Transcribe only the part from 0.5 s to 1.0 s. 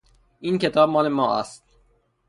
کتاب